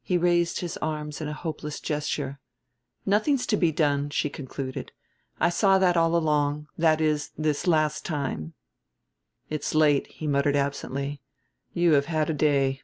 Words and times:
He 0.00 0.16
raised 0.16 0.60
his 0.60 0.76
arms 0.76 1.20
in 1.20 1.26
a 1.26 1.32
hopeless 1.32 1.80
gesture. 1.80 2.38
"Nothing's 3.04 3.48
to 3.48 3.56
be 3.56 3.72
done," 3.72 4.10
she 4.10 4.30
concluded. 4.30 4.92
"I 5.40 5.48
saw 5.48 5.76
that 5.80 5.96
all 5.96 6.14
along; 6.14 6.68
that 6.78 7.00
is, 7.00 7.32
this 7.36 7.66
last 7.66 8.04
time." 8.04 8.54
"It's 9.50 9.74
late," 9.74 10.06
he 10.06 10.28
muttered 10.28 10.54
absently; 10.54 11.20
"you 11.74 11.94
have 11.94 12.06
had 12.06 12.30
a 12.30 12.32
day." 12.34 12.82